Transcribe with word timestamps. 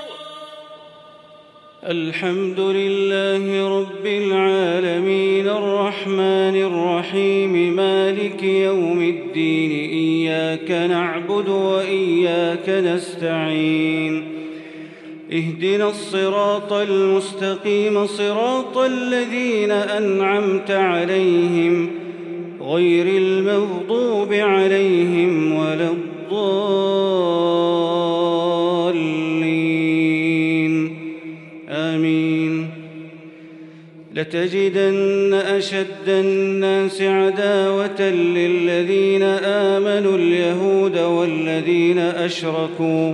الحمد 1.84 2.60
لله 2.60 3.80
رب 3.80 4.06
العالمين. 4.06 5.50
الرحمن 5.50 6.56
الرحيم. 6.56 7.54
مالك 7.76 8.44
يوم 8.44 9.02
الدين. 9.02 9.90
إياك 9.90 10.72
نعبد 10.72 11.48
وإياك 11.50 12.70
نستعين. 12.70 14.21
اهدنا 15.34 15.90
الصراط 15.90 16.74
المستقيم 16.74 18.06
صراط 18.06 18.78
الذين 18.78 19.72
أنعمت 19.72 20.72
عليهم 20.72 21.90
غير 22.62 23.06
المغضوب 23.08 24.34
عليهم 24.34 25.54
ولا 25.54 25.90
الضالين. 25.90 26.52
آمين. 31.70 32.68
لتجدن 34.16 35.34
أشد 35.34 36.08
الناس 36.08 37.02
عداوة 37.02 38.02
للذين 38.10 39.24
آمنوا 39.44 40.18
اليهود 40.18 40.98
والذين 40.98 41.98
أشركوا 42.00 43.14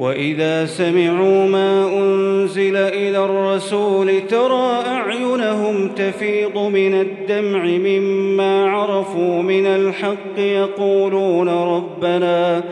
وإذا 0.00 0.66
سمعوا 0.66 1.46
ما 1.46 1.98
أنزل 1.98 2.76
إلى 2.76 3.24
الرسول 3.24 4.26
ترى 4.26 4.82
أعينهم 4.86 5.88
تفيض 5.88 6.58
من 6.58 7.00
الدمع 7.00 7.64
مما 7.64 8.70
عرفوا 8.70 9.42
من 9.42 9.66
الحق 9.66 10.38
يقولون 10.38 11.48
ربنا 11.48 12.62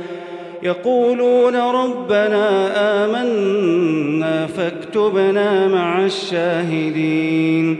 يقولون 0.62 1.56
ربنا 1.56 2.71
آمنا 3.05 4.47
فاكتبنا 4.47 5.69
مع 5.69 6.05
الشاهدين 6.05 7.77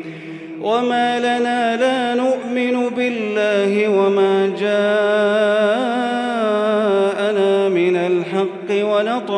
وما 0.62 1.19
لنا 1.19 1.76
لا 1.76 2.22
نؤمن 2.22 2.88
بالله 2.96 3.88
وما 3.88 4.52
جاءنا 4.60 5.47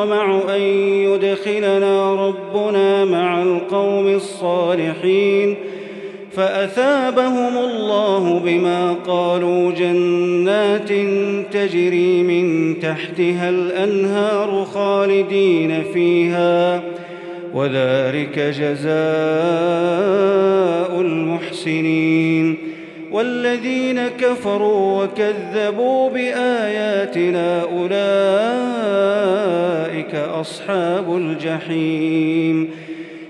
ونطمع 0.01 0.55
أن 0.57 0.61
يدخلنا 0.61 2.15
ربنا 2.15 3.05
مع 3.05 3.43
القوم 3.43 4.07
الصالحين 4.07 5.57
فأثابهم 6.33 7.59
الله 7.59 8.39
بما 8.39 8.93
قالوا 9.07 9.73
جنات 9.73 10.89
تجري 11.53 12.23
من 12.23 12.75
تحتها 12.81 13.49
الأنهار 13.49 14.65
خالدين 14.65 15.83
فيها 15.93 16.83
وذلك 17.55 18.39
جزاء 18.39 18.91
المحسنين 21.01 22.57
والذين 23.13 24.09
كفروا 24.09 25.05
وكذبوا 25.05 26.11
بآياتنا 26.11 27.65
أولئك 30.15 30.29
أصحاب 30.29 31.17
الجحيم. 31.17 32.71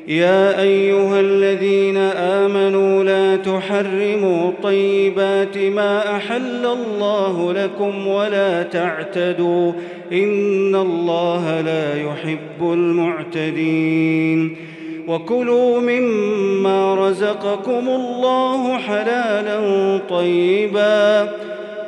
يا 0.08 0.60
أيها 0.60 1.20
الذين 1.20 1.96
آمنوا 1.96 3.04
لا 3.04 3.36
تحرموا 3.36 4.52
طيبات 4.62 5.58
ما 5.58 6.16
أحل 6.16 6.66
الله 6.66 7.52
لكم 7.52 8.06
ولا 8.06 8.62
تعتدوا. 8.62 9.72
إن 10.12 10.74
الله 10.74 11.60
لا 11.60 12.02
يحب 12.02 12.72
المعتدين. 12.72 14.56
وكلوا 15.08 15.80
مما 15.80 17.08
رزقكم 17.08 17.88
الله 17.88 18.78
حلالا 18.78 19.60
طيبا. 20.10 21.28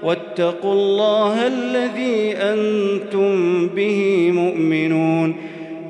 واتقوا 0.02 0.72
الله 0.72 1.46
الذي 1.46 2.32
أنتم 2.36 3.66
به 3.66 4.30
مؤمنون. 4.34 5.34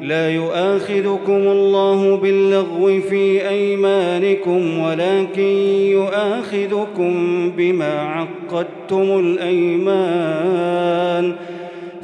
لا 0.03 0.31
يؤاخذكم 0.31 1.33
الله 1.33 2.17
باللغو 2.17 3.01
في 3.01 3.49
أيمانكم 3.49 4.79
ولكن 4.79 5.43
يؤاخذكم 5.91 7.13
بما 7.57 8.01
عقدتم 8.01 9.19
الأيمان. 9.19 10.93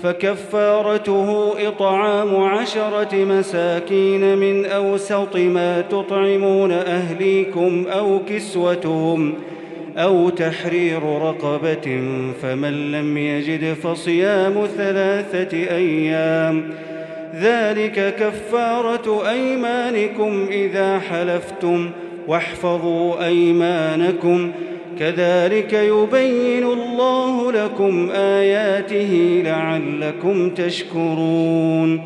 فكفارته 0.02 1.52
إطعام 1.68 2.36
عشرة 2.36 3.24
مساكين 3.24 4.38
من 4.38 4.66
أوسط 4.66 5.36
ما 5.36 5.80
تطعمون 5.80 6.72
أهليكم 6.72 7.86
أو 7.86 8.20
كسوتهم. 8.28 9.34
أو 9.96 10.28
تحرير 10.28 11.02
رقبة 11.02 12.02
فمن 12.42 12.92
لم 12.92 13.18
يجد 13.18 13.72
فصيام 13.72 14.66
ثلاثة 14.76 15.56
أيام. 15.56 16.70
ذلك 17.40 18.14
كفارة 18.18 19.30
أيمانكم 19.30 20.46
إذا 20.50 20.98
حلفتم 20.98 21.90
واحفظوا 22.28 23.26
أيمانكم. 23.26 24.50
كذلك 24.98 25.72
يبين 25.72 26.64
الله 26.64 27.52
لكم 27.52 28.10
آياته 28.10 29.42
لعلكم 29.44 30.50
تشكرون. 30.50 32.00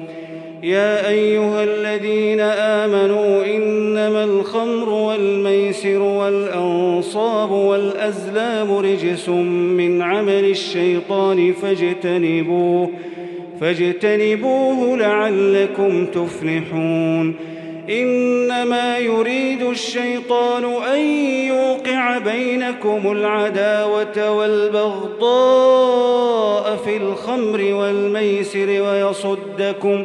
يا 0.62 1.08
أيها 1.08 1.64
الذين 1.64 2.40
آمنوا 2.40 3.44
إنما 3.44 4.24
الخمر 4.24 4.88
والميسر 4.88 6.02
والأنصاب 6.02 7.50
والأزلام 7.50 8.72
رجس 8.72 9.28
من 9.28 10.02
عمل 10.02 10.44
الشيطان 10.44 11.52
فاجتنبوه 11.52 12.90
فاجتنبوه 13.60 14.96
لعلكم 14.96 16.06
تفلحون. 16.06 17.34
إنما 17.90 18.98
يريد 18.98 19.62
الشيطان 19.62 20.64
أن 20.64 21.00
يوقع 21.46 22.18
بينكم 22.18 23.12
العداوة 23.12 24.30
والبغضاء 24.30 25.22
في 26.76 26.96
الخمر 26.96 27.74
والميسر 27.74 28.68
ويصدكم 28.68 30.04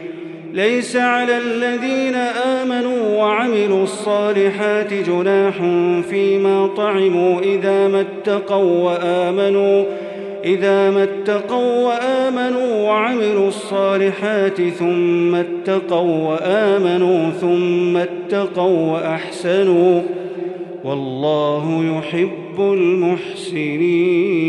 ليس 0.53 0.95
على 0.95 1.37
الذين 1.37 2.15
آمنوا 2.15 3.17
وعملوا 3.17 3.83
الصالحات 3.83 4.93
جناح 4.93 5.55
فيما 6.09 6.67
طعموا 6.67 7.39
إذا 7.39 7.87
ما 7.87 8.01
اتقوا 8.01 8.83
وآمنوا 8.83 9.85
إذا 10.45 10.91
ما 10.91 11.03
اتقوا 11.03 11.87
وآمنوا 11.87 12.87
وعملوا 12.87 13.47
الصالحات 13.47 14.61
ثم 14.61 15.35
اتقوا 15.35 16.29
وآمنوا 16.29 17.29
ثم 17.29 17.97
اتقوا 17.97 18.91
وأحسنوا 18.91 20.01
والله 20.83 21.97
يحب 21.97 22.59
المحسنين 22.59 24.40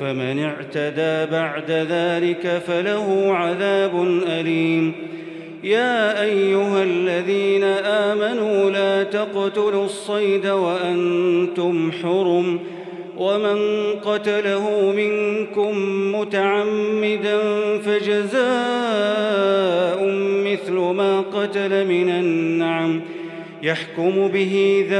فمن 0.00 0.44
اعتدى 0.44 1.30
بعد 1.32 1.70
ذلك 1.70 2.62
فله 2.66 3.34
عذاب 3.34 4.22
أليم. 4.28 4.92
يا 5.64 6.22
أيها 6.22 6.82
الذين 6.82 7.64
آمنوا 7.84 8.70
لا 8.70 9.02
تقتلوا 9.02 9.84
الصيد 9.84 10.46
وأنتم 10.46 11.92
حرم. 12.02 12.58
ومن 13.16 13.58
قتله 14.04 14.92
منكم 14.96 15.72
متعمدا 16.20 17.38
فجزاء 17.84 18.40
مثل 20.44 20.72
ما 20.72 21.20
قتل 21.20 21.86
من 21.86 22.10
النعم. 22.10 23.00
يحكم 23.62 24.28
به 24.28 24.86
ذوى 24.90 24.99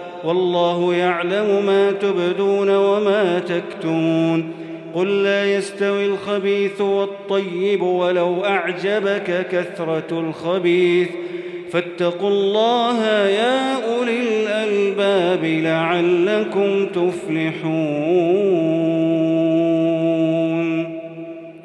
والله 0.23 0.93
يعلم 0.93 1.65
ما 1.65 1.91
تبدون 1.91 2.69
وما 2.69 3.39
تكتمون. 3.39 4.53
قل 4.93 5.23
لا 5.23 5.55
يستوي 5.55 6.05
الخبيث 6.05 6.81
والطيب 6.81 7.81
ولو 7.81 8.45
أعجبك 8.45 9.47
كثرة 9.51 10.19
الخبيث. 10.19 11.09
فاتقوا 11.71 12.29
الله 12.29 13.03
يا 13.27 13.73
أولي 13.95 14.19
الألباب 14.21 15.45
لعلكم 15.45 16.85
تفلحون. 16.85 18.01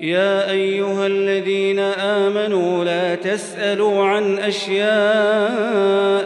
يا 0.00 0.50
أيها 0.50 1.06
الذين 1.06 1.79
آمنوا 1.79 2.85
لا 2.85 3.14
تسألوا 3.14 4.05
عن 4.05 4.38
أشياء 4.38 6.25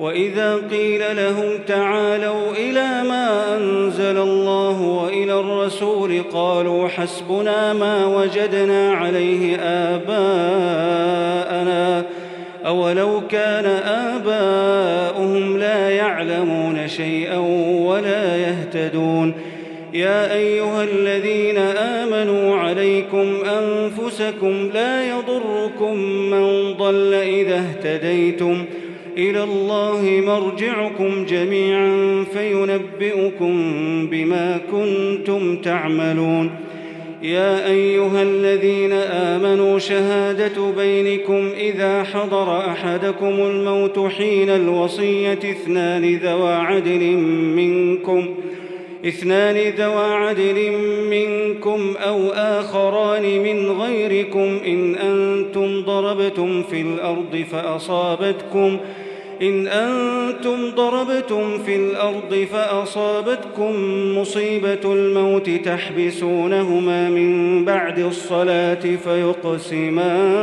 وإذا 0.00 0.56
قيل 0.70 1.16
لهم 1.16 1.58
تعالوا 1.66 2.52
إلى 2.52 3.08
ما 3.08 3.56
أنزل 3.56 4.18
الله 4.18 4.82
وإلى 4.82 5.40
الرسول 5.40 6.22
قالوا 6.32 6.88
حسبنا 6.88 7.72
ما 7.72 8.06
وجدنا 8.06 8.92
عليه 8.92 9.56
آباءنا 9.56 10.88
أولو 12.66 13.22
كان 13.30 13.64
آباؤهم 13.84 15.58
لا 15.58 15.90
يعلمون 15.90 16.88
شيئا 16.88 17.38
ولا 17.86 18.36
يهتدون 18.36 19.34
يا 19.94 20.34
أيها 20.34 20.84
الذين 20.84 21.58
آمنوا 21.76 22.56
عليكم 22.56 23.36
أنفسكم 23.44 24.70
لا 24.74 25.08
يضركم 25.08 25.96
من 26.30 26.74
ضل 26.74 27.14
إذا 27.14 27.56
اهتديتم 27.56 28.64
إلى 29.18 29.44
الله 29.44 30.22
مرجعكم 30.26 31.24
جميعا 31.24 32.24
فينبئكم 32.32 33.56
بما 34.10 34.60
كنتم 34.72 35.56
تعملون. 35.56 36.50
يا 37.22 37.66
أيها 37.66 38.22
الذين 38.22 38.92
آمنوا 38.92 39.78
شهادة 39.78 40.70
بينكم 40.76 41.48
إذا 41.56 42.02
حضر 42.02 42.58
أحدكم 42.58 43.26
الموت 43.26 43.98
حين 43.98 44.50
الوصية 44.50 45.32
اثنان 45.32 46.16
ذوى 46.16 46.52
عدل 46.52 47.16
منكم 47.56 48.28
اثنان 49.06 49.56
ذوى 49.56 50.14
عدل 50.14 50.72
منكم 51.10 51.94
أو 52.06 52.28
آخران 52.28 53.42
من 53.42 53.70
غيركم 53.70 54.58
إن 54.66 54.94
أنتم 54.94 55.82
ضربتم 55.82 56.62
في 56.62 56.80
الأرض 56.80 57.44
فأصابتكم 57.52 58.78
إن 59.42 59.66
أنتم 59.66 60.70
ضربتم 60.76 61.58
في 61.58 61.76
الأرض 61.76 62.46
فأصابتكم 62.52 63.72
مصيبة 64.18 64.92
الموت 64.92 65.50
تحبسونهما 65.50 67.08
من 67.08 67.64
بعد 67.64 67.98
الصلاة 67.98 68.96
فيقسمان 69.04 70.38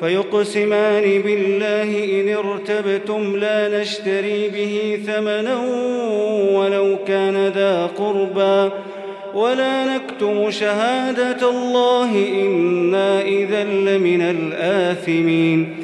فيقسمان 0.00 1.22
بالله 1.22 2.20
إن 2.20 2.36
ارتبتم 2.36 3.36
لا 3.36 3.80
نشتري 3.80 4.48
به 4.48 4.98
ثمنا 5.06 5.56
ولو 6.52 6.98
كان 7.06 7.48
ذا 7.48 7.86
قربى. 7.86 8.70
ولا 9.34 9.96
نكتم 9.96 10.50
شهادة 10.50 11.50
الله 11.50 12.10
إنا 12.42 13.22
إذا 13.22 13.64
لمن 13.64 14.22
الآثمين. 14.22 15.83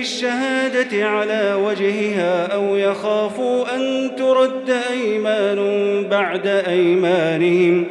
ياتوا 0.00 0.20
بالشهاده 0.20 1.08
على 1.08 1.56
وجهها 1.66 2.46
أو 2.46 2.76
يخافوا 2.76 3.76
أن 3.76 4.10
ترد 4.16 4.70
أيمان 4.90 5.58
بعد 6.10 6.46
أيمانهم. 6.46 7.84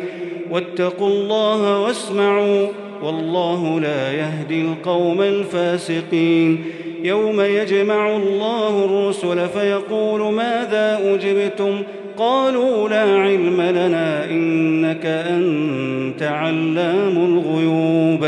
واتقوا 0.51 1.07
الله 1.07 1.81
واسمعوا 1.81 2.67
والله 3.03 3.79
لا 3.79 4.13
يهدي 4.13 4.61
القوم 4.61 5.21
الفاسقين. 5.21 6.63
يوم 7.03 7.41
يجمع 7.41 8.15
الله 8.15 8.85
الرسل 8.85 9.47
فيقول 9.49 10.33
ماذا 10.33 10.99
أجبتم؟ 11.03 11.83
قالوا 12.17 12.89
لا 12.89 13.01
علم 13.01 13.61
لنا 13.61 14.25
إنك 14.25 15.05
أنت 15.05 16.23
علام 16.23 17.17
الغيوب. 17.17 18.27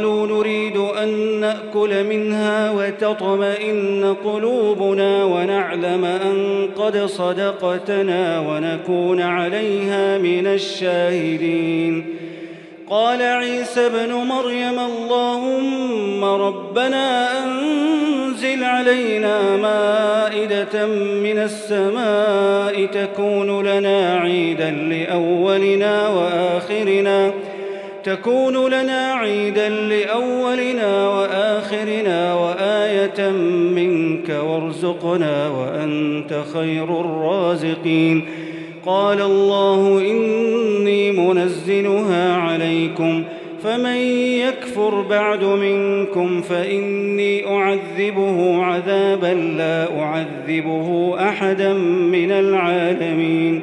قالوا 0.00 0.26
نريد 0.26 0.76
أن 0.76 1.40
نأكل 1.40 2.04
منها 2.04 2.70
وتطمئن 2.70 4.16
قلوبنا 4.24 5.24
ونعلم 5.24 6.04
أن 6.04 6.68
قد 6.76 6.96
صدقتنا 7.06 8.40
ونكون 8.40 9.20
عليها 9.20 10.18
من 10.18 10.46
الشاهدين. 10.46 12.04
قال 12.90 13.22
عيسى 13.22 13.86
ابن 13.86 14.12
مريم 14.12 14.78
اللهم 14.78 16.24
ربنا 16.24 17.28
أنزل 17.44 18.64
علينا 18.64 19.56
مائدة 19.56 20.86
من 21.22 21.38
السماء 21.38 22.86
تكون 22.86 23.66
لنا 23.66 24.20
عيدا 24.20 24.70
لأولنا 24.70 26.08
وآخرنا 26.08 27.32
تكون 28.04 28.70
لنا 28.70 29.12
عيدا 29.12 29.68
لأولنا 29.68 31.08
وآخرنا 31.08 32.34
وآية 32.34 33.30
منك 33.74 34.28
وارزقنا 34.44 35.48
وأنت 35.48 36.42
خير 36.54 37.00
الرازقين. 37.00 38.24
قال 38.86 39.20
الله 39.20 39.98
إني 39.98 41.12
منزلها 41.12 42.36
عليكم 42.36 43.24
فمن 43.62 43.96
يكفر 44.46 45.00
بعد 45.00 45.44
منكم 45.44 46.42
فإني 46.42 47.46
أعذبه 47.46 48.62
عذابا 48.64 49.34
لا 49.58 50.00
أعذبه 50.00 51.16
أحدا 51.18 51.72
من 52.12 52.30
العالمين. 52.30 53.62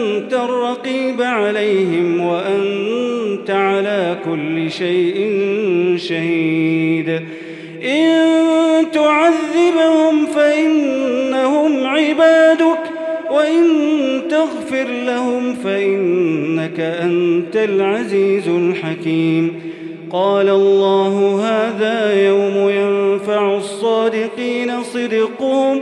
الرقيب 1.11 1.21
عليهم 1.21 2.21
وأنت 2.21 3.49
على 3.49 4.17
كل 4.25 4.71
شيء 4.71 5.37
شهيد. 5.97 7.21
إن 7.83 8.91
تعذبهم 8.91 10.25
فإنهم 10.25 11.87
عبادك 11.87 12.79
وإن 13.31 13.63
تغفر 14.29 14.87
لهم 15.05 15.55
فإنك 15.55 16.79
أنت 16.79 17.55
العزيز 17.55 18.47
الحكيم. 18.47 19.71
قال 20.11 20.49
الله 20.49 21.41
هذا 21.43 22.27
يوم 22.27 22.69
ينفع 22.69 23.57
الصادقين 23.57 24.83
صدقهم 24.83 25.81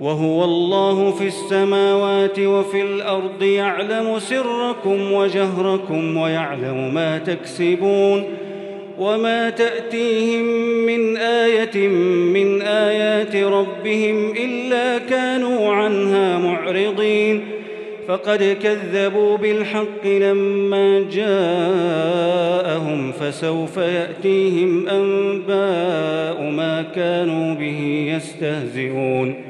وهو 0.00 0.44
الله 0.44 1.10
في 1.10 1.26
السماوات 1.26 2.38
وفي 2.38 2.82
الأرض 2.82 3.42
يعلم 3.42 4.18
سركم 4.18 5.12
وجهركم 5.12 6.16
ويعلم 6.16 6.94
ما 6.94 7.18
تكسبون 7.18 8.24
وما 8.98 9.50
تأتيهم 9.50 10.44
من 10.86 11.16
آية 11.16 11.88
من 12.34 12.62
آيات 12.62 13.36
ربهم 13.36 14.30
إلا 14.30 14.98
كانوا 14.98 15.72
عنها 15.72 16.38
معرضين 16.38 17.42
فقد 18.08 18.56
كذبوا 18.62 19.36
بالحق 19.36 20.06
لما 20.06 21.04
جاءهم 21.12 23.12
فسوف 23.12 23.76
يأتيهم 23.76 24.88
أنباء 24.88 26.50
ما 26.50 26.84
كانوا 26.94 27.54
به 27.54 28.10
يستهزئون 28.16 29.49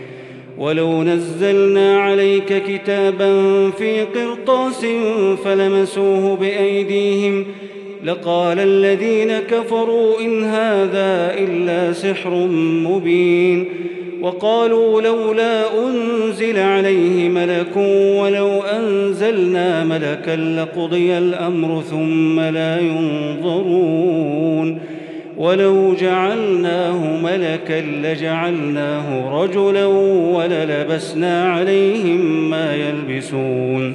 ولو 0.61 1.03
نزلنا 1.03 2.01
عليك 2.01 2.63
كتابا 2.63 3.31
في 3.71 4.01
قرطاس 4.01 4.85
فلمسوه 5.43 6.35
بأيديهم 6.35 7.45
لقال 8.03 8.59
الذين 8.59 9.39
كفروا 9.39 10.19
إن 10.19 10.43
هذا 10.43 11.33
إلا 11.37 11.93
سحر 11.93 12.29
مبين 12.85 13.65
وقالوا 14.21 15.01
لولا 15.01 15.63
أنزل 15.87 16.59
عليه 16.59 17.29
ملك 17.29 17.77
ولو 18.17 18.61
أنزلنا 18.61 19.83
ملكا 19.83 20.35
لقضي 20.35 21.17
الأمر 21.17 21.81
ثم 21.81 22.39
لا 22.39 22.79
ينظرون 22.79 24.11
ولو 25.41 25.93
جعلناه 25.93 27.17
ملكا 27.17 27.81
لجعلناه 27.81 29.41
رجلا 29.43 29.85
وللبسنا 30.35 31.53
عليهم 31.53 32.49
ما 32.49 32.75
يلبسون. 32.75 33.93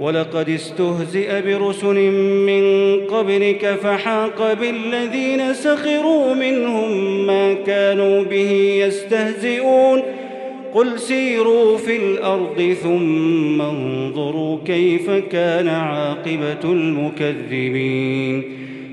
ولقد 0.00 0.48
استهزئ 0.48 1.42
برسل 1.42 2.10
من 2.46 2.64
قبلك 3.06 3.78
فحاق 3.82 4.52
بالذين 4.52 5.54
سخروا 5.54 6.34
منهم 6.34 7.26
ما 7.26 7.54
كانوا 7.54 8.22
به 8.22 8.50
يستهزئون. 8.86 10.02
قل 10.74 10.98
سيروا 10.98 11.76
في 11.76 11.96
الأرض 11.96 12.76
ثم 12.82 13.60
انظروا 13.60 14.58
كيف 14.66 15.10
كان 15.10 15.68
عاقبة 15.68 16.72
المكذبين. 16.72 18.42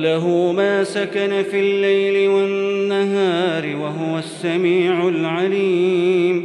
وله 0.00 0.52
ما 0.52 0.84
سكن 0.84 1.42
في 1.50 1.60
الليل 1.60 2.28
والنهار 2.28 3.76
وهو 3.76 4.18
السميع 4.18 5.08
العليم. 5.08 6.44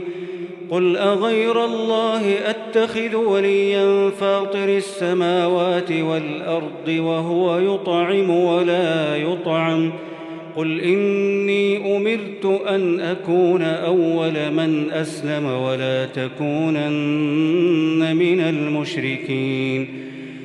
قل 0.72 0.98
أغير 0.98 1.66
الله 1.66 2.36
أتخذ 2.50 3.16
وليا 3.16 4.10
فاطر 4.10 4.70
السماوات 4.70 5.92
والأرض 5.92 6.88
وهو 6.88 7.60
يطعم 7.60 8.30
ولا 8.30 9.16
يطعم. 9.16 9.92
قل 10.56 10.82
إني 10.82 11.98
أمرت 11.98 12.62
أن 12.68 13.00
أكون 13.00 13.62
أول 13.62 14.52
من 14.52 14.92
أسلم 14.92 15.46
ولا 15.46 16.06
تكونن 16.06 16.96
من 18.16 18.40
المشركين. 18.40 20.05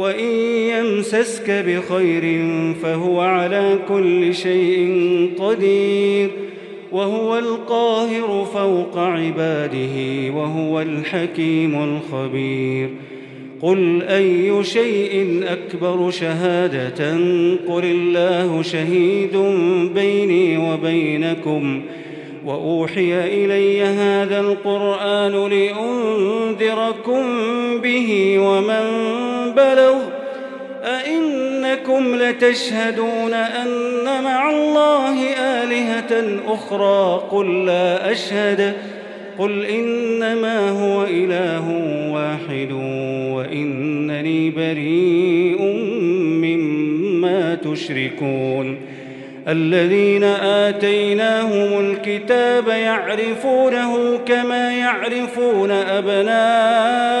وإن 0.00 0.30
يمسسك 0.70 1.50
بخير 1.50 2.44
فهو 2.82 3.20
على 3.20 3.78
كل 3.88 4.34
شيء 4.34 5.30
قدير 5.38 6.30
وهو 6.92 7.38
القاهر 7.38 8.46
فوق 8.54 8.98
عباده 8.98 9.96
وهو 10.34 10.80
الحكيم 10.80 11.82
الخبير 11.84 12.90
قل 13.62 14.02
أي 14.02 14.64
شيء 14.64 15.44
أكبر 15.46 16.10
شهادة 16.10 17.12
قل 17.68 17.84
الله 17.84 18.62
شهيد 18.62 19.36
بيني 19.94 20.58
وبينكم 20.58 21.82
وأوحي 22.46 23.24
إلي 23.44 23.82
هذا 23.82 24.40
القرآن 24.40 25.32
لأنذركم 25.50 27.22
به 27.82 28.38
ومن 28.38 29.29
بلغ 29.56 29.94
أئنكم 30.84 32.16
لتشهدون 32.16 33.34
أن 33.34 34.24
مع 34.24 34.50
الله 34.50 35.32
آلهة 35.34 36.40
أخرى؟ 36.46 37.22
قل 37.30 37.66
لا 37.66 38.12
أشهد 38.12 38.72
قل 39.38 39.64
إنما 39.64 40.70
هو 40.70 41.04
إله 41.04 41.68
واحد 42.12 42.72
وإنني 43.32 44.50
بريء 44.50 45.62
مما 46.42 47.54
تشركون. 47.54 48.76
الذين 49.48 50.24
آتيناهم 50.24 51.90
الكتاب 51.90 52.68
يعرفونه 52.68 54.18
كما 54.26 54.72
يعرفون 54.72 55.70
أبناءهم. 55.70 57.20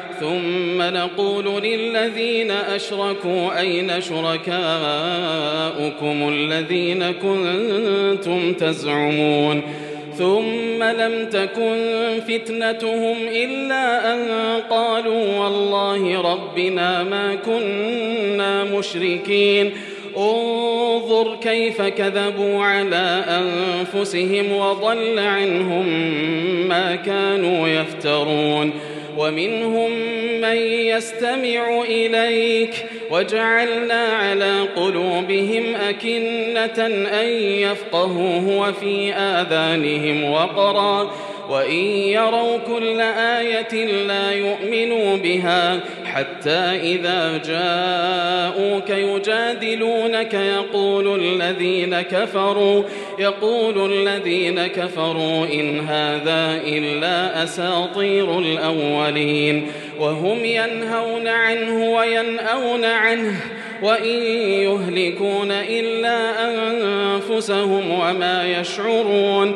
ثم 0.21 0.81
نقول 0.81 1.63
للذين 1.63 2.51
أشركوا 2.51 3.59
أين 3.59 4.01
شركاؤكم 4.01 4.59
الذين 6.29 7.11
كنتم 7.11 8.53
تزعمون 8.53 9.61
ثم 10.17 10.83
لم 10.83 11.29
تكن 11.29 11.77
فتنتهم 12.27 13.17
إلا 13.27 14.13
أن 14.13 14.27
قالوا 14.69 15.37
والله 15.37 16.21
ربنا 16.21 17.03
ما 17.03 17.35
كنا 17.35 18.63
مشركين. 18.63 19.71
انظر 20.17 21.35
كيف 21.35 21.81
كذبوا 21.81 22.63
على 22.63 23.23
أنفسهم 23.27 24.51
وضل 24.51 25.19
عنهم 25.19 25.87
ما 26.67 26.95
كانوا 26.95 27.67
يفترون. 27.67 28.71
ومنهم 29.21 29.91
من 30.41 30.55
يستمع 30.55 31.81
إليك. 31.81 32.73
وجعلنا 33.11 34.03
على 34.03 34.61
قلوبهم 34.75 35.75
أكنة 35.75 36.85
أن 37.21 37.27
يفقهوه 37.43 38.57
وفي 38.57 39.13
آذانهم 39.13 40.31
وقرا. 40.31 41.11
وإن 41.51 41.85
يروا 41.85 42.57
كل 42.57 43.01
آية 43.01 43.85
لا 44.07 44.31
يؤمنوا 44.31 45.17
بها 45.17 45.79
حتى 46.05 46.59
إذا 46.81 47.41
جاءوك 47.45 48.89
يجادلونك 48.89 50.33
يقول 50.33 51.19
الذين 51.21 52.01
كفروا 52.01 52.83
يقول 53.19 53.91
الذين 53.91 54.67
كفروا 54.67 55.45
إن 55.45 55.79
هذا 55.79 56.61
إلا 56.65 57.43
أساطير 57.43 58.39
الأولين 58.39 59.67
وهم 59.99 60.45
ينهون 60.45 61.27
عنه 61.27 61.91
وينأون 61.91 62.85
عنه 62.85 63.35
وإن 63.81 64.23
يهلكون 64.63 65.51
إلا 65.51 66.47
أنفسهم 66.49 67.91
وما 67.91 68.59
يشعرون 68.59 69.55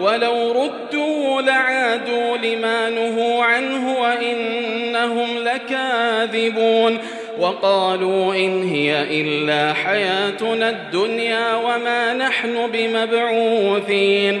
ولو 0.00 0.52
ردوا 0.62 1.42
لعادوا 1.42 2.36
لما 2.36 2.90
نهوا 2.90 3.44
عنه 3.44 4.00
وإنهم 4.00 5.38
لكاذبون 5.38 6.98
وقالوا 7.38 8.34
إن 8.34 8.62
هي 8.68 9.20
إلا 9.20 9.72
حياتنا 9.72 10.70
الدنيا 10.70 11.54
وما 11.54 12.14
نحن 12.14 12.70
بمبعوثين 12.72 14.40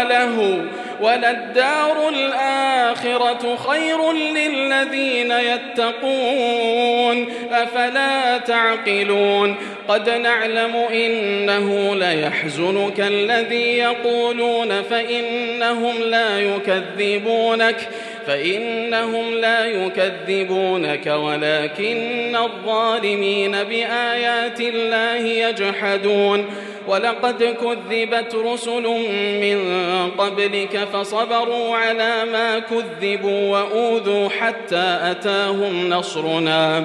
وله 0.00 0.64
وللدار 1.00 2.08
الآخرة 2.08 3.56
خير 3.56 4.12
للذين 4.12 5.30
يتقون 5.30 7.28
أفلا 7.52 8.38
تعقلون 8.38 9.56
قد 9.88 10.10
نعلم 10.10 10.76
إنه 10.76 11.94
ليحزنك 11.94 13.00
الذي 13.00 13.78
يقولون 13.78 14.82
فإنهم 14.82 16.02
لا 16.02 16.40
يكذبونك 16.40 17.88
فإنهم 18.26 19.34
لا 19.34 19.66
يكذبونك 19.66 21.06
ولكن 21.06 22.36
الظالمين 22.36 23.50
بآيات 23.50 24.60
الله 24.60 25.16
يجحدون 25.16 26.46
ولقد 26.86 27.42
كذبت 27.42 28.34
رسل 28.34 28.82
من 29.40 29.60
قبلك 30.18 30.88
فصبروا 30.92 31.76
على 31.76 32.24
ما 32.32 32.58
كذبوا 32.58 33.48
وأوذوا 33.48 34.28
حتى 34.28 34.98
أتاهم 35.02 35.88
نصرنا. 35.88 36.84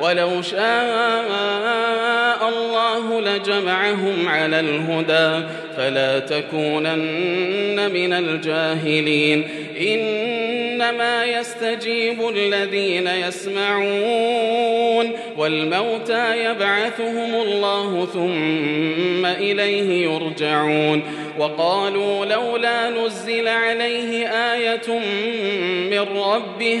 ولو 0.00 0.42
شاء 0.42 2.48
الله 2.48 3.20
لجمعهم 3.20 4.28
على 4.28 4.60
الهدى 4.60 5.46
فلا 5.76 6.18
تكونن 6.18 7.90
من 7.92 8.12
الجاهلين. 8.12 9.48
إنما 9.80 11.24
يستجيب 11.24 12.28
الذين 12.28 13.06
يسمعون 13.06 15.12
والموتى 15.36 16.44
يبعثهم 16.44 17.34
الله 17.34 18.08
ثم 18.12 19.26
إليه 19.26 20.04
يرجعون. 20.04 21.02
وقالوا 21.38 22.26
لولا 22.26 22.90
نزل 22.90 23.48
عليه 23.48 24.28
آية 24.28 24.98
من 25.90 26.18
ربه 26.18 26.80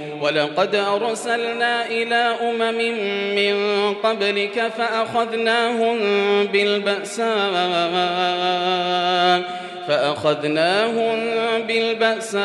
ولقد 0.21 0.75
أرسلنا 0.75 1.85
إلى 1.85 2.35
أمم 2.41 2.77
من 3.35 3.55
قبلك 3.93 4.71
فأخذناهم 4.77 5.97
بالبأساء 6.45 7.31
فأخذناهم 9.87 11.19
بالبأساء 11.67 12.41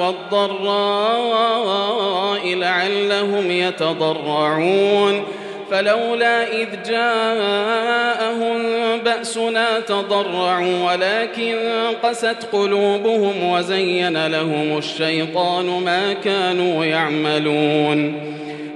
والضراء 0.00 1.22
لعلهم 2.54 3.50
يتضرعون 3.50 5.24
فلولا 5.72 6.52
إذ 6.52 6.68
جاءهم 6.88 8.62
بأسنا 9.04 9.80
تضرعوا 9.80 10.92
ولكن 10.92 11.56
قست 12.02 12.36
قلوبهم 12.52 13.50
وزين 13.50 14.26
لهم 14.26 14.78
الشيطان 14.78 15.66
ما 15.66 16.12
كانوا 16.12 16.84
يعملون. 16.84 18.14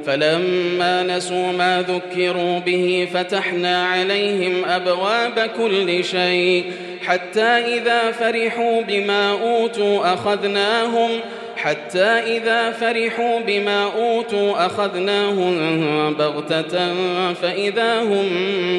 فلما 0.06 1.02
نسوا 1.02 1.52
ما 1.52 1.84
ذكروا 1.88 2.58
به 2.58 3.08
فتحنا 3.14 3.86
عليهم 3.86 4.64
أبواب 4.64 5.50
كل 5.58 6.04
شيء 6.04 6.64
حتى 7.06 7.40
إذا 7.42 8.10
فرحوا 8.10 8.82
بما 8.82 9.30
أوتوا 9.32 10.14
أخذناهم 10.14 11.10
حتى 11.66 12.04
إذا 12.36 12.70
فرحوا 12.70 13.40
بما 13.40 13.84
أوتوا 13.84 14.66
أخذناهم 14.66 16.14
بغتة 16.14 16.94
فإذا 17.32 18.00
هم 18.00 18.26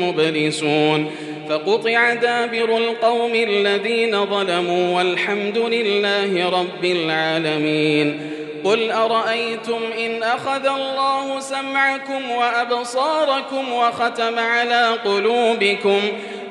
مبلسون 0.03 1.11
فقطع 1.49 2.13
دابر 2.13 2.77
القوم 2.77 3.35
الذين 3.35 4.25
ظلموا 4.25 4.97
والحمد 4.97 5.57
لله 5.57 6.49
رب 6.49 6.85
العالمين 6.85 8.19
قل 8.63 8.91
أرأيتم 8.91 9.79
إن 10.05 10.23
أخذ 10.23 10.65
الله 10.65 11.39
سمعكم 11.39 12.31
وأبصاركم 12.31 13.73
وختم 13.73 14.39
على 14.39 14.89
قلوبكم 15.05 15.99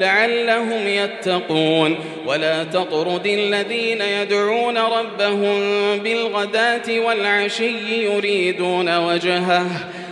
لعلهم 0.00 0.88
يتقون. 0.88 1.98
ولا 2.26 2.64
تطرد 2.64 3.26
الذين 3.26 4.00
يدعون 4.00 4.78
ربهم 4.78 5.60
بالغداة 5.98 7.00
والعشي 7.00 8.04
يريدون 8.04 8.96
وجهه. 8.96 9.66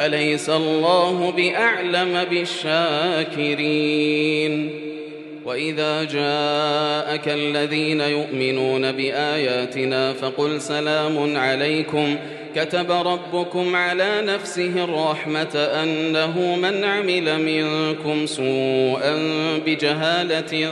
أليس 0.00 0.50
الله 0.50 1.32
بأعلم 1.36 2.24
بالشاكرين؟ 2.30 3.70
وإذا 5.44 6.04
جاءك 6.04 7.28
الذين 7.28 8.00
يؤمنون 8.00 8.92
بآياتنا 8.92 10.12
فقل 10.12 10.60
سلام 10.60 11.36
عليكم. 11.36 12.16
كتب 12.56 12.90
ربكم 12.90 13.76
على 13.76 14.22
نفسه 14.22 14.84
الرحمة 14.84 15.54
أنه 15.54 16.56
من 16.56 16.84
عمل 16.84 17.42
منكم 17.42 18.26
سوءا 18.26 19.18
بجهالة 19.66 20.68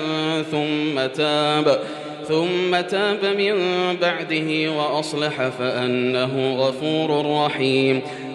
ثم 0.50 1.06
تاب 1.06 1.80
ثم 2.28 2.80
تاب 2.80 3.24
من 3.38 3.56
بعده 4.00 4.70
وأصلح 4.72 5.48
فأنه 5.48 6.54
غفور 6.58 7.26
رحيم. 7.44 8.02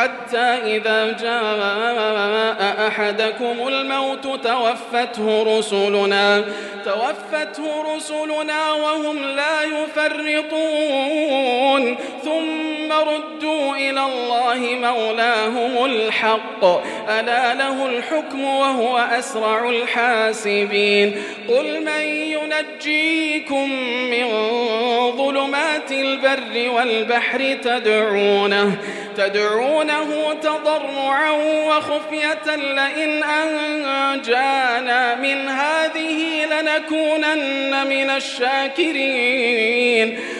حتى 0.00 0.76
إذا 0.76 1.16
جاء 1.22 2.86
أحدكم 2.88 3.68
الموت 3.68 4.24
توفته 4.44 5.58
رسلنا 5.58 6.44
توفته 6.84 7.94
رسلنا 7.96 8.72
وهم 8.72 9.24
لا 9.24 9.62
يفرطون. 9.62 10.76
ثم 12.24 12.92
ردوا 12.92 13.76
إلى 13.76 14.04
الله 14.04 14.58
مولاهم 14.58 15.84
الحق. 15.84 16.64
ألا 17.08 17.54
له 17.54 17.86
الحكم 17.86 18.44
وهو 18.44 18.98
أسرع 18.98 19.68
الحاسبين. 19.68 21.22
قل 21.48 21.84
من 21.84 22.02
ينجيكم 22.36 23.72
من 24.10 24.26
ظلمات 25.16 25.92
البر 25.92 26.70
والبحر 26.70 27.56
تدعونه 27.62 28.76
تدعونه 29.16 29.89
تضرعا 30.42 31.30
وخفية 31.66 32.56
لئن 32.56 33.24
أنجانا 33.24 35.14
من 35.14 35.48
هذه 35.48 36.44
لنكونن 36.44 37.86
من 37.86 38.10
الشاكرين. 38.10 39.60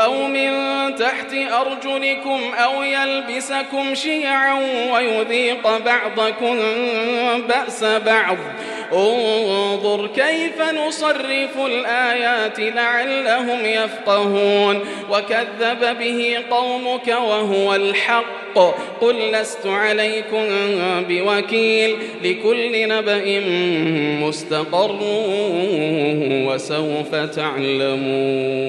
أو 0.00 0.26
من 0.26 0.50
تحت 0.94 1.34
أرجلكم 1.34 2.40
أو 2.54 2.82
يلبسكم 2.82 3.94
شيعا 3.94 4.60
ويذيق 4.92 5.78
بعضكم 5.78 6.58
بأس 7.48 7.84
بعض. 7.84 8.36
انظر 8.92 10.06
كيف 10.06 10.62
نصرف 10.62 11.66
الآيات 11.66 12.60
لعلهم 12.60 13.64
يفقهون. 13.64 14.80
وكذب 15.10 15.98
به 15.98 16.38
قومك 16.50 17.08
وهو 17.08 17.74
الحق. 17.74 18.58
قل 19.00 19.32
لست 19.32 19.66
عليكم 19.66 20.44
بوكيل. 21.08 21.96
لكل 22.24 22.88
نبأ 22.88 23.40
مستقر 24.26 24.98
وسوف 26.46 27.14
تعلمون. 27.14 28.68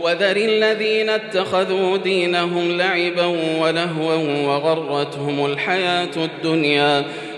وذر 0.00 0.36
الذين 0.36 1.10
اتخذوا 1.10 1.96
دينهم 1.96 2.76
لعبا 2.78 3.26
ولهوا 3.60 4.14
وغرتهم 4.46 5.46
الحياة 5.46 6.16
الدنيا 6.16 7.04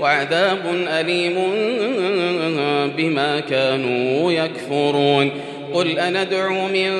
وعذاب 0.00 0.62
أليم 0.88 1.34
بما 2.96 3.40
كانوا 3.40 4.32
يكفرون. 4.32 5.30
قل 5.74 5.98
أندعو 5.98 6.68
من 6.68 6.90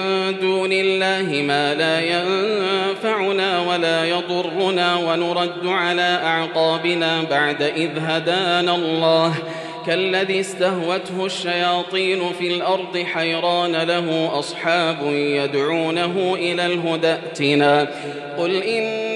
دون 0.41 0.73
الله 0.73 1.43
ما 1.43 1.75
لا 1.75 2.01
ينفعنا 2.01 3.61
ولا 3.61 4.05
يضرنا 4.05 4.97
ونرد 4.97 5.67
على 5.67 6.21
أعقابنا 6.25 7.23
بعد 7.31 7.63
إذ 7.63 7.91
هدانا 7.99 8.75
الله. 8.75 9.35
كالذي 9.87 10.41
استهوته 10.41 11.27
الشياطين 11.27 12.21
في 12.39 12.57
الأرض 12.57 13.05
حيران 13.15 13.73
له 13.73 14.39
أصحاب 14.39 14.97
يدعونه 15.13 16.37
إلى 16.39 16.67
الهدى 16.67 17.13
ائتنا. 17.13 17.89
قل 18.39 18.63
إن 18.63 19.16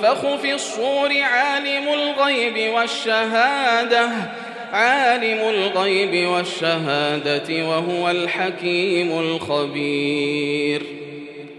ينفخ 0.00 0.36
في 0.36 0.54
الصور 0.54 1.22
عالم 1.22 1.88
الغيب 1.88 2.74
والشهادة 2.74 4.10
عالم 4.72 5.48
الغيب 5.48 6.28
والشهادة 6.28 7.68
وهو 7.68 8.10
الحكيم 8.10 9.18
الخبير. 9.20 10.86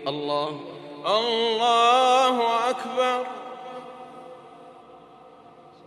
الله. 0.08 0.60
الله 1.06 2.70
أكبر. 2.70 3.26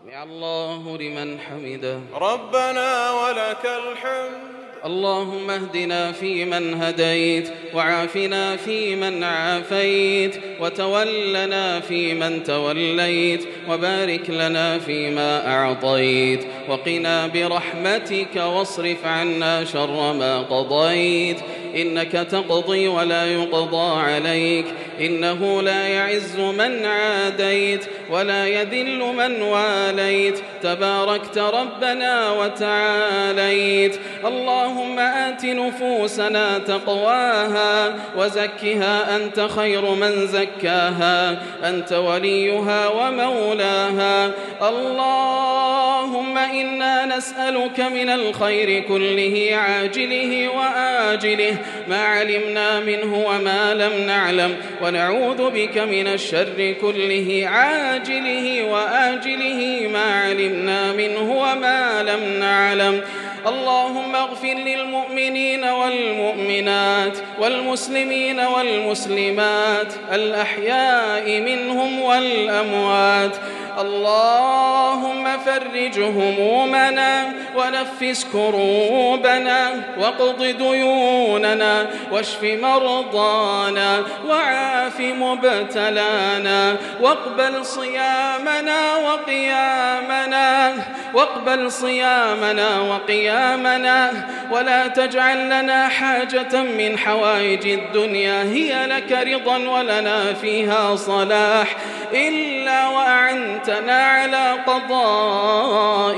سمع 0.04 0.22
الله 0.22 0.98
لمن 0.98 1.40
حمده. 1.40 2.00
ربنا 2.14 3.10
ولك 3.10 3.64
الحمد. 3.64 4.53
اللهم 4.84 5.50
اهدنا 5.50 6.12
فيمن 6.12 6.82
هديت 6.82 7.48
وعافنا 7.74 8.56
فيمن 8.56 9.24
عافيت 9.24 10.36
وتولنا 10.60 11.80
فيمن 11.80 12.42
توليت 12.42 13.48
وبارك 13.68 14.30
لنا 14.30 14.78
فيما 14.78 15.46
أعطيت 15.54 16.46
وقنا 16.68 17.26
برحمتك 17.26 18.36
واصرف 18.36 19.06
عنا 19.06 19.64
شر 19.64 20.12
ما 20.12 20.38
قضيت 20.38 21.36
إنك 21.76 22.12
تقضي 22.12 22.88
ولا 22.88 23.32
يقضى 23.32 24.00
عليك 24.00 24.66
إنه 25.00 25.62
لا 25.62 25.88
يعز 25.88 26.36
من 26.38 26.86
عاديت 26.86 27.84
ولا 28.10 28.46
يذل 28.46 28.98
من 28.98 29.42
واليت. 29.42 30.38
تباركت 30.62 31.38
ربنا 31.38 32.30
وتعاليت. 32.30 33.96
اللهم 34.24 34.98
آت 34.98 35.44
نفوسنا 35.44 36.58
تقواها 36.58 37.94
وزكها 38.16 39.16
أنت 39.16 39.48
خير 39.56 39.90
من 39.90 40.26
زكاها. 40.26 41.42
أنت 41.64 41.92
وليها 41.92 42.88
ومولاها. 42.88 44.30
اللهم 44.62 46.38
إنا 46.38 47.16
نسألك 47.16 47.80
من 47.80 48.10
الخير 48.10 48.80
كله 48.80 49.48
عاجله 49.52 50.48
وآجله. 50.48 51.56
ما 51.88 52.04
علمنا 52.04 52.80
منه 52.80 53.24
وما 53.26 53.74
لم 53.74 54.06
نعلم. 54.06 54.56
ونعوذ 54.84 55.50
بك 55.50 55.78
من 55.78 56.06
الشر 56.06 56.74
كله 56.80 57.42
عاجله 57.46 58.62
وآجله 58.62 59.88
ما 59.92 60.04
علمنا 60.24 60.92
منه 60.92 61.32
وما 61.32 62.02
لم 62.02 62.40
نعلم. 62.40 63.00
اللهم 63.46 64.16
اغفر 64.16 64.54
للمؤمنين 64.54 65.64
والمؤمنات 65.64 67.18
والمسلمين 67.40 68.40
والمسلمات 68.40 69.92
الأحياء 70.12 71.40
منهم 71.40 72.00
والأموات. 72.00 73.36
اللهم 73.80 75.24
فرج 75.44 76.00
همومنا 76.00 77.34
ونفس 77.56 78.24
كروبنا 78.32 79.70
واقض 79.98 80.42
ديوننا 80.44 81.86
واشف 82.12 82.42
مرضانا 82.42 84.02
وعاف 84.28 85.00
مبتلانا 85.00 86.76
واقبل 87.00 87.66
صيامنا 87.66 88.96
وقيامنا 88.96 90.74
واقبل 91.14 91.72
صيامنا 91.72 92.80
وقيامنا 92.80 94.28
ولا 94.50 94.86
تجعل 94.86 95.46
لنا 95.46 95.88
حاجة 95.88 96.62
من 96.62 96.98
حوائج 96.98 97.66
الدنيا 97.66 98.42
هي 98.42 98.86
لك 98.86 99.12
رضا 99.12 99.58
ولنا 99.58 100.34
فيها 100.34 100.96
صلاح 100.96 101.76
إلا 102.12 102.88
وأعنتنا 102.88 104.04
على 104.04 104.52
قضائها. 104.66 106.14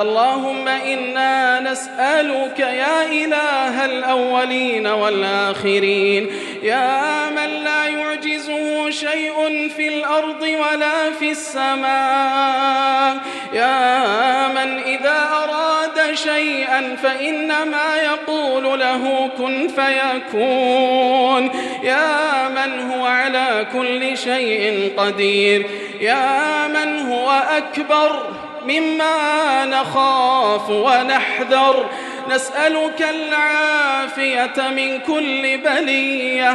اللهم 0.00 0.68
إنا 0.68 1.60
نسألك 1.60 2.58
يا 2.60 3.04
إله 3.04 3.84
الأولين 3.84 4.86
والآخرين. 4.86 6.30
يا 6.62 7.30
من 7.30 7.64
لا 7.64 7.86
يعجزه 7.86 8.67
شيء 8.92 9.68
في 9.76 9.88
الأرض 9.88 10.42
ولا 10.42 11.12
في 11.18 11.30
السماء. 11.30 13.16
يا 13.52 14.48
من 14.48 14.78
إذا 14.82 15.28
أراد 15.44 16.14
شيئا 16.14 16.96
فإنما 17.02 17.96
يقول 18.04 18.80
له 18.80 19.30
كن 19.38 19.68
فيكون. 19.68 21.50
يا 21.82 22.48
من 22.48 22.90
هو 22.90 23.06
على 23.06 23.66
كل 23.72 24.18
شيء 24.18 24.92
قدير. 24.96 25.66
يا 26.00 26.66
من 26.66 26.98
هو 26.98 27.30
أكبر 27.30 28.22
مما 28.66 29.64
نخاف 29.64 30.70
ونحذر. 30.70 31.86
نسألك 32.28 33.06
العافية 33.10 34.68
من 34.76 34.98
كل 34.98 35.58
بلية. 35.58 36.54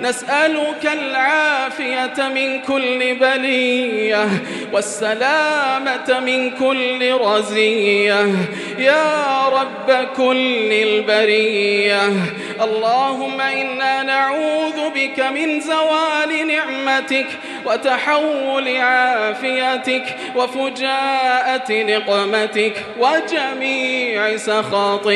نسألك 0.00 0.90
العافية 0.92 2.28
من 2.28 2.60
كل 2.60 3.14
بلية. 3.14 4.28
والسلامة 4.72 6.20
من 6.20 6.50
كل 6.50 7.12
رزية. 7.20 8.26
يا 8.78 9.48
رب 9.48 10.08
كل 10.16 10.72
البرية. 10.72 12.02
اللهم 12.60 13.40
إنا 13.40 14.02
نعوذ 14.02 14.90
بك 14.94 15.20
من 15.20 15.60
زوال 15.60 16.46
نعمتك 16.46 17.26
وتحول 17.66 18.76
عافيتك 18.76 20.04
وفجاءة 20.36 21.72
نقمتك 21.72 22.72
وجميع 22.98 24.36
سخطك 24.36 25.13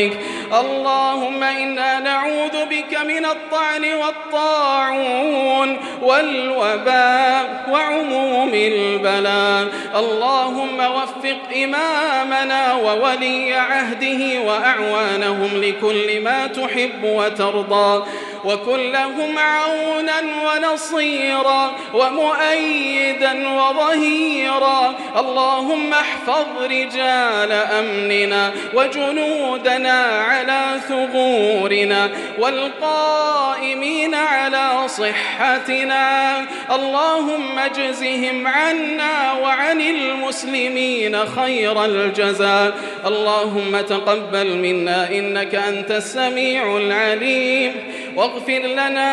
اللهم 0.61 1.43
إنا 1.43 2.01
نعوذ 2.01 2.65
بك 2.71 2.99
من 3.07 3.25
الطعن 3.25 3.85
والطاعون 3.95 5.79
والوباء 6.03 7.67
وعموم 7.71 8.51
البلاء. 8.55 9.69
اللهم 9.97 10.79
وفق 10.81 11.57
إمامنا 11.65 12.75
وولي 12.75 13.55
عهده 13.55 14.41
وأعوانهم 14.41 15.51
لكل 15.63 16.21
ما 16.21 16.47
تحب 16.47 17.05
وترضى. 17.05 18.05
وكن 18.45 18.93
لهم 18.93 19.39
عونا 19.39 20.23
ونصيرا 20.47 21.73
ومؤيدا 21.95 23.49
وظهيرا. 23.49 24.95
اللهم 25.19 25.93
احفظ 25.93 26.47
رجال 26.63 27.53
أمننا 27.53 28.53
وجنودنا 28.75 29.88
على 29.93 30.81
ثغورنا 30.89 32.11
والقائمين 32.39 34.15
على 34.15 34.89
صحتنا. 34.89 36.39
اللهم 36.75 37.59
اجزهم 37.59 38.47
عنا 38.47 39.33
وعن 39.33 39.81
المسلمين 39.81 41.27
خير 41.27 41.85
الجزاء. 41.85 42.75
اللهم 43.07 43.81
تقبل 43.81 44.57
منا 44.57 45.11
إنك 45.11 45.55
أنت 45.55 45.91
السميع 45.91 46.77
العليم. 46.77 47.73
واغفر 48.17 48.59
لنا 48.59 49.11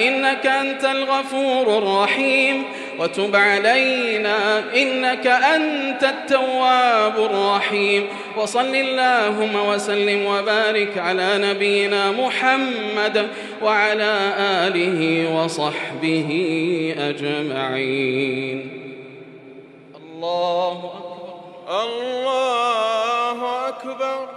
إنك 0.00 0.46
أنت 0.46 0.84
الغفور 0.84 1.78
الرحيم. 1.78 2.64
وتب 2.98 3.36
علينا 3.36 4.58
إنك 4.74 5.26
أنت 5.26 6.04
التواب 6.04 7.18
الرحيم. 7.18 8.06
وصل 8.36 8.74
اللهم 8.76 9.68
وسلم 9.68 10.26
وبارك 10.26 10.98
على 10.98 11.38
نبينا 11.38 12.10
محمد 12.10 13.28
وعلى 13.62 14.32
آله 14.38 15.30
وصحبه 15.36 16.30
أجمعين. 16.98 18.58
الله 19.96 20.78
أكبر. 20.78 21.82
الله 21.84 23.68
أكبر. 23.68 24.28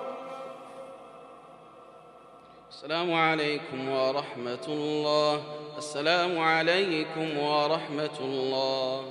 السلام 2.70 3.14
عليكم 3.14 3.89
ورحمة 3.89 4.66
الله. 4.68 5.61
السلام 5.78 6.39
عليكم 6.39 7.38
ورحمة 7.38 8.19
الله. 8.19 9.05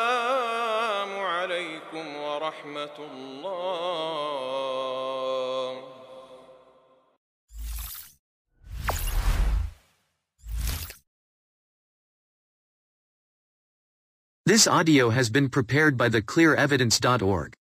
عليكم 1.18 2.16
ورحمة 2.16 2.98
الله. 2.98 4.16
This 14.46 14.66
audio 14.66 15.10
has 15.10 15.30
been 15.30 15.48
prepared 15.48 15.96
by 15.96 16.08
theclearevidence.org. 16.08 17.54